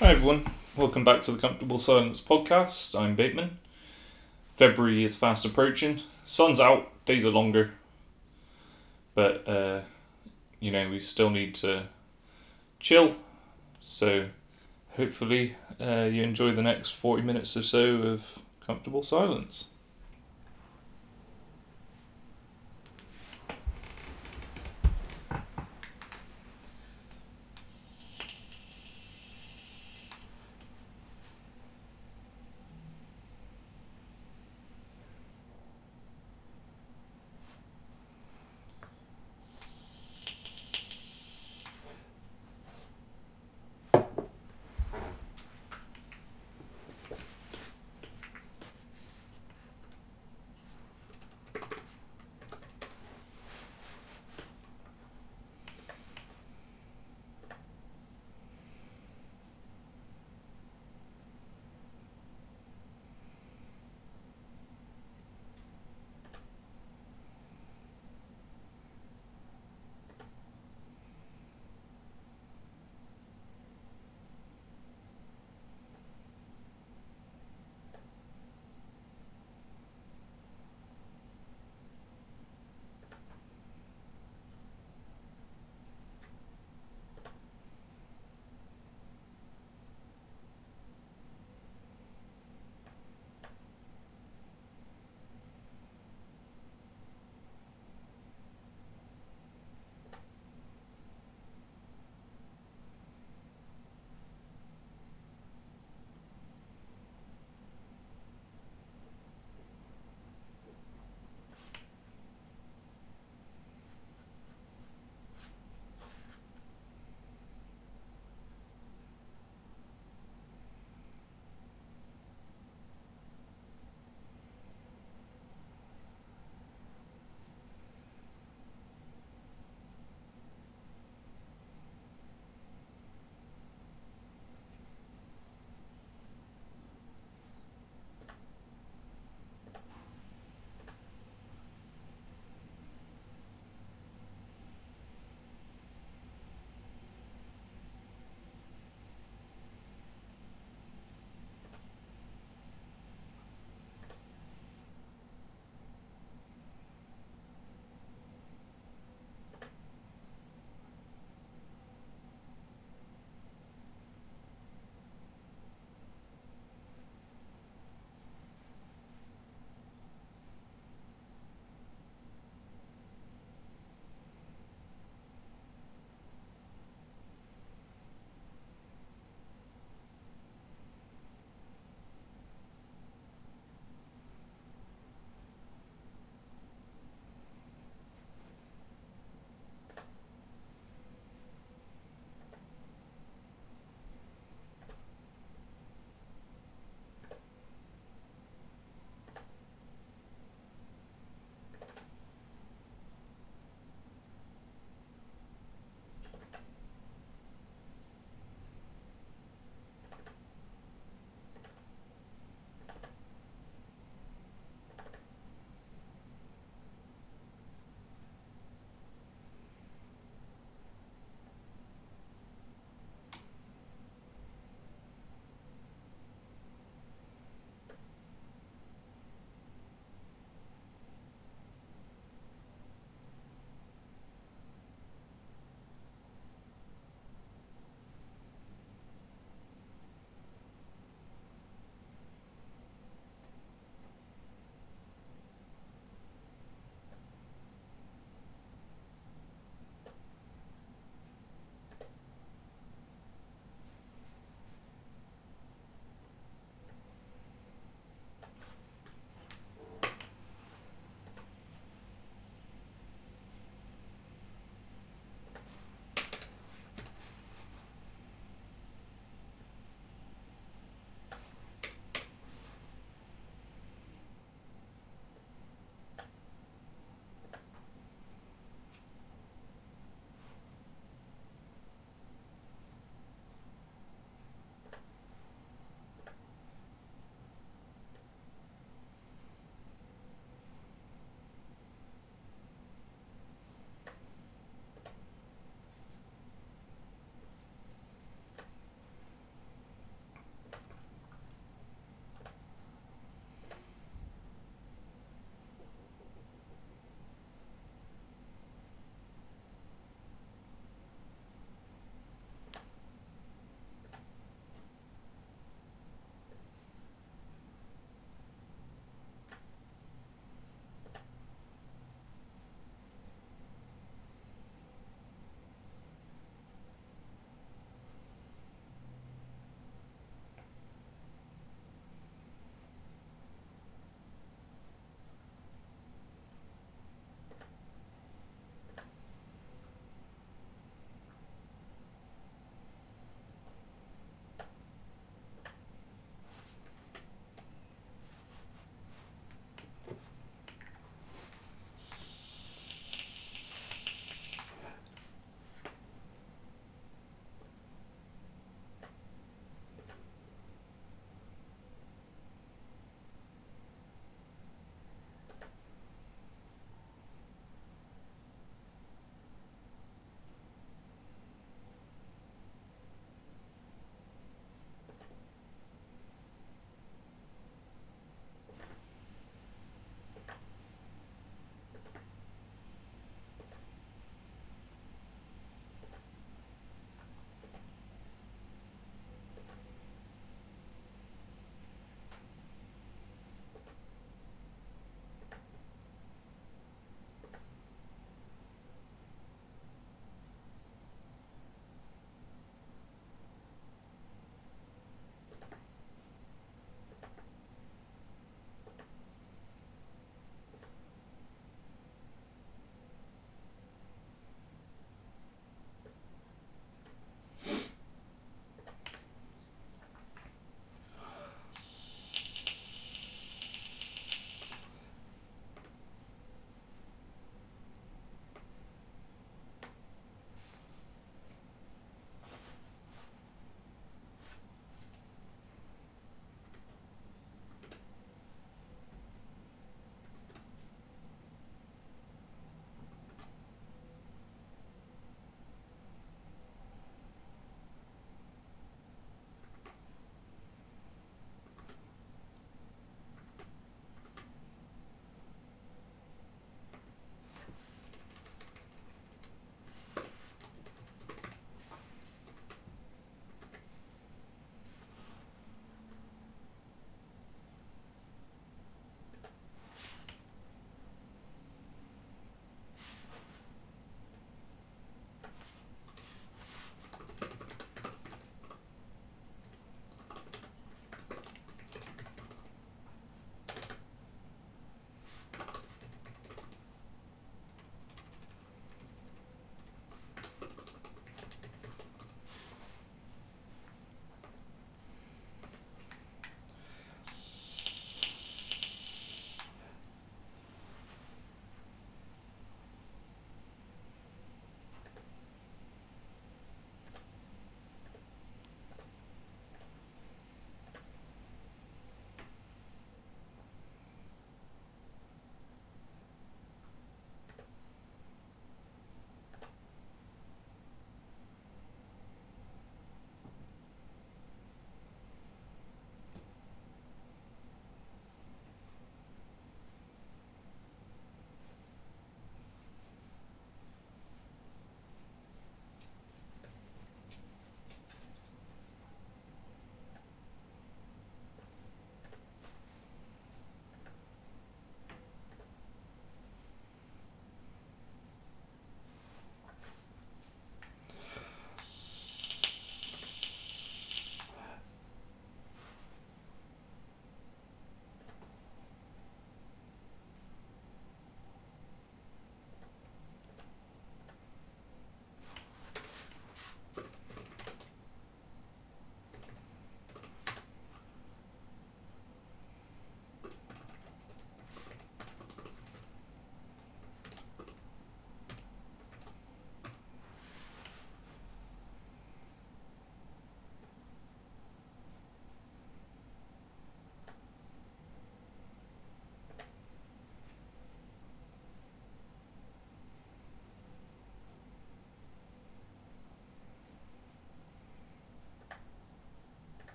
[0.00, 0.46] Hi everyone,
[0.76, 2.98] welcome back to the Comfortable Silence podcast.
[2.98, 3.58] I'm Bateman.
[4.54, 6.00] February is fast approaching.
[6.24, 7.72] Sun's out, days are longer.
[9.14, 9.82] But, uh,
[10.58, 11.88] you know, we still need to
[12.78, 13.14] chill.
[13.78, 14.28] So,
[14.96, 19.66] hopefully, uh, you enjoy the next 40 minutes or so of comfortable silence.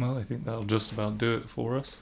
[0.00, 2.00] Well, I think that'll just about do it for us.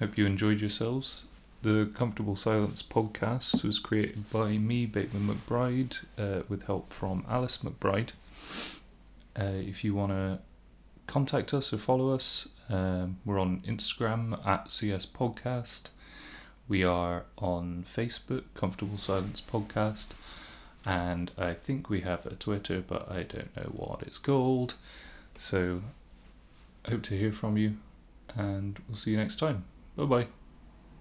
[0.00, 1.26] Hope you enjoyed yourselves.
[1.62, 7.58] The Comfortable Silence podcast was created by me, Bateman McBride, uh, with help from Alice
[7.58, 8.10] McBride.
[9.38, 10.40] Uh, if you want to
[11.06, 15.90] contact us or follow us, um, we're on Instagram at CS Podcast.
[16.66, 20.08] We are on Facebook, Comfortable Silence Podcast.
[20.84, 24.74] And I think we have a Twitter, but I don't know what it's called.
[25.38, 25.82] So,
[26.88, 27.76] hope to hear from you,
[28.34, 29.64] and we'll see you next time.
[29.96, 30.39] Bye bye.